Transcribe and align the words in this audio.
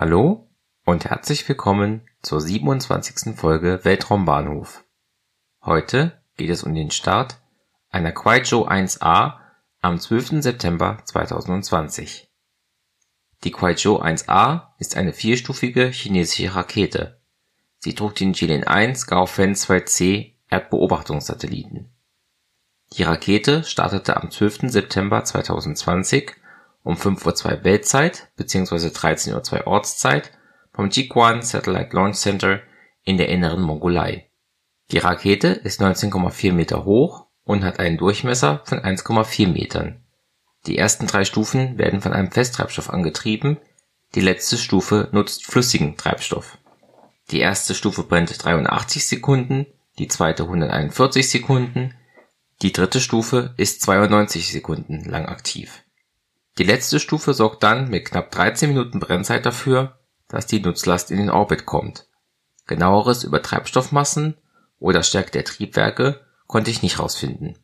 Hallo 0.00 0.48
und 0.84 1.06
herzlich 1.06 1.48
willkommen 1.48 2.06
zur 2.22 2.40
27. 2.40 3.34
Folge 3.34 3.80
Weltraumbahnhof. 3.82 4.84
Heute 5.64 6.22
geht 6.36 6.50
es 6.50 6.62
um 6.62 6.72
den 6.72 6.92
Start 6.92 7.40
einer 7.90 8.12
Kuaizhou 8.12 8.68
1A 8.68 9.40
am 9.80 9.98
12. 9.98 10.40
September 10.40 10.98
2020. 11.04 12.30
Die 13.42 13.50
Kuaizhou 13.50 14.00
1A 14.00 14.68
ist 14.78 14.96
eine 14.96 15.12
vierstufige 15.12 15.88
chinesische 15.88 16.54
Rakete. 16.54 17.20
Sie 17.80 17.96
trug 17.96 18.14
den 18.14 18.34
Jilin 18.34 18.62
1 18.62 19.08
Gaofen 19.08 19.56
2C 19.56 20.34
Erdbeobachtungssatelliten. 20.48 21.92
Die 22.92 23.02
Rakete 23.02 23.64
startete 23.64 24.16
am 24.16 24.30
12. 24.30 24.70
September 24.70 25.24
2020 25.24 26.36
um 26.88 26.96
5:02 26.96 27.44
Uhr 27.44 27.64
Weltzeit 27.64 28.30
bzw. 28.36 28.88
13:02 28.88 29.52
Uhr 29.52 29.66
Ortszeit 29.66 30.32
vom 30.72 30.88
Jiuquan 30.88 31.42
Satellite 31.42 31.94
Launch 31.94 32.16
Center 32.16 32.62
in 33.04 33.18
der 33.18 33.28
Inneren 33.28 33.60
Mongolei. 33.60 34.30
Die 34.90 34.96
Rakete 34.96 35.48
ist 35.48 35.82
19,4 35.82 36.54
Meter 36.54 36.86
hoch 36.86 37.26
und 37.44 37.62
hat 37.62 37.78
einen 37.78 37.98
Durchmesser 37.98 38.62
von 38.64 38.78
1,4 38.78 39.48
Metern. 39.48 40.02
Die 40.66 40.78
ersten 40.78 41.06
drei 41.06 41.26
Stufen 41.26 41.76
werden 41.76 42.00
von 42.00 42.14
einem 42.14 42.30
Festtreibstoff 42.30 42.88
angetrieben, 42.88 43.58
die 44.14 44.22
letzte 44.22 44.56
Stufe 44.56 45.10
nutzt 45.12 45.44
flüssigen 45.44 45.98
Treibstoff. 45.98 46.56
Die 47.30 47.40
erste 47.40 47.74
Stufe 47.74 48.02
brennt 48.02 48.42
83 48.42 49.06
Sekunden, 49.06 49.66
die 49.98 50.08
zweite 50.08 50.44
141 50.44 51.28
Sekunden, 51.28 51.92
die 52.62 52.72
dritte 52.72 53.02
Stufe 53.02 53.52
ist 53.58 53.82
92 53.82 54.50
Sekunden 54.50 55.04
lang 55.04 55.26
aktiv. 55.26 55.82
Die 56.58 56.64
letzte 56.64 56.98
Stufe 56.98 57.34
sorgt 57.34 57.62
dann 57.62 57.88
mit 57.88 58.06
knapp 58.06 58.32
13 58.32 58.70
Minuten 58.70 58.98
Brennzeit 58.98 59.46
dafür, 59.46 60.00
dass 60.26 60.46
die 60.46 60.60
Nutzlast 60.60 61.12
in 61.12 61.18
den 61.18 61.30
Orbit 61.30 61.66
kommt. 61.66 62.08
Genaueres 62.66 63.22
über 63.22 63.42
Treibstoffmassen 63.42 64.36
oder 64.80 65.04
Stärke 65.04 65.30
der 65.30 65.44
Triebwerke 65.44 66.20
konnte 66.48 66.72
ich 66.72 66.82
nicht 66.82 66.98
rausfinden. 66.98 67.56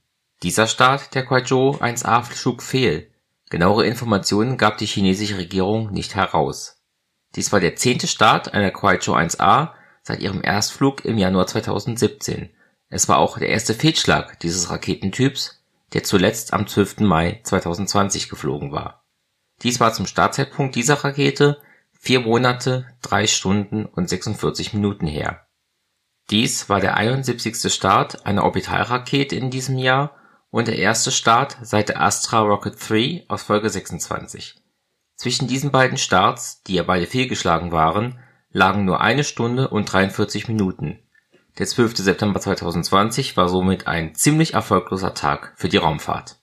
Dieser 0.45 0.69
Start 0.69 1.15
der 1.15 1.25
Kuaizhou 1.25 1.73
1A 1.73 2.33
schlug 2.33 2.63
fehl. 2.63 3.11
Genauere 3.51 3.85
Informationen 3.85 4.57
gab 4.57 4.79
die 4.79 4.87
chinesische 4.87 5.39
Regierung 5.39 5.91
nicht 5.91 6.15
heraus. 6.15 6.81
Dies 7.35 7.53
war 7.53 7.61
der 7.61 7.75
zehnte 7.75 8.07
Start 8.07 8.55
einer 8.55 8.71
Kuaizhou 8.71 9.15
1A 9.15 9.73
seit 10.03 10.21
ihrem 10.21 10.43
Erstflug 10.43 11.05
im 11.05 11.19
Januar 11.19 11.49
2017. 11.49 12.51
Es 12.91 13.09
war 13.09 13.19
auch 13.19 13.39
der 13.39 13.49
erste 13.49 13.75
Fehlschlag 13.75 14.39
dieses 14.39 14.71
Raketentyps, 14.71 15.64
der 15.95 16.03
zuletzt 16.03 16.53
am 16.53 16.67
12. 16.67 17.01
Mai 17.01 17.41
2020 17.45 18.29
geflogen 18.29 18.73
war. 18.73 19.07
Dies 19.63 19.81
war 19.81 19.93
zum 19.93 20.07
Startzeitpunkt 20.07 20.75
dieser 20.75 21.05
Rakete 21.05 21.61
vier 21.93 22.21
Monate, 22.21 22.87
drei 23.01 23.27
Stunden 23.27 23.87
und 23.87 24.09
46 24.09 24.75
Minuten 24.75 25.07
her. 25.07 25.47
Dies 26.31 26.69
war 26.69 26.81
der 26.81 26.97
71. 26.97 27.73
Start 27.73 28.27
einer 28.27 28.45
Orbitalrakete 28.45 29.37
in 29.37 29.51
diesem 29.51 29.79
Jahr 29.79 30.17
und 30.51 30.69
der 30.69 30.79
erste 30.79 31.11
Start 31.11 31.59
seit 31.63 31.89
der 31.89 32.01
Astra 32.01 32.41
Rocket 32.41 32.77
3 32.89 33.25
aus 33.29 33.43
Folge 33.45 33.71
26. 33.71 34.57
Zwischen 35.17 35.49
diesen 35.49 35.71
beiden 35.71 35.97
Starts, 35.97 36.63
die 36.65 36.75
ja 36.75 36.83
beide 36.83 37.07
fehlgeschlagen 37.07 37.73
waren, 37.73 38.19
lagen 38.51 38.85
nur 38.85 39.01
eine 39.01 39.25
Stunde 39.25 39.69
und 39.69 39.93
43 39.93 40.49
Minuten. 40.49 41.04
Der 41.59 41.67
12. 41.67 41.97
September 41.99 42.41
2020 42.41 43.37
war 43.37 43.49
somit 43.49 43.87
ein 43.87 44.17
ziemlich 44.17 44.55
erfolgloser 44.55 45.15
Tag 45.15 45.53
für 45.57 45.69
die 45.69 45.77
Raumfahrt. 45.77 46.41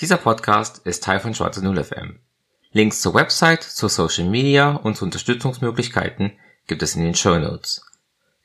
Dieser 0.00 0.18
Podcast 0.18 0.86
ist 0.86 1.02
Teil 1.02 1.20
von 1.20 1.34
Schwarze 1.34 1.64
Null 1.64 1.82
FM. 1.82 2.20
Links 2.70 3.00
zur 3.00 3.14
Website, 3.14 3.62
zur 3.62 3.88
Social 3.88 4.28
Media 4.28 4.72
und 4.72 4.96
zu 4.96 5.06
Unterstützungsmöglichkeiten 5.06 6.38
gibt 6.66 6.82
es 6.82 6.96
in 6.96 7.02
den 7.02 7.14
Show 7.14 7.38
Notes. 7.38 7.82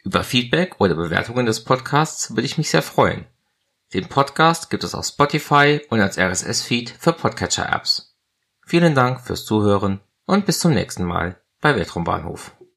Über 0.06 0.24
Feedback 0.24 0.80
oder 0.80 0.96
Bewertungen 0.96 1.46
des 1.46 1.66
Podcasts 1.66 2.31
würde 2.31 2.46
ich 2.46 2.58
mich 2.58 2.70
sehr 2.70 2.81
freuen. 2.81 3.25
Den 3.94 4.08
Podcast 4.08 4.70
gibt 4.70 4.86
es 4.86 4.96
auf 4.96 5.06
Spotify 5.06 5.81
und 5.90 6.00
als 6.00 6.18
RSS-Feed 6.18 6.90
für 6.90 7.12
Podcatcher-Apps. 7.12 8.16
Vielen 8.66 8.96
Dank 8.96 9.20
fürs 9.20 9.44
Zuhören 9.44 10.00
und 10.25 10.46
bis 10.46 10.60
zum 10.60 10.74
nächsten 10.74 11.04
Mal 11.04 11.42
bei 11.60 11.75
Weltraumbahnhof. 11.75 12.56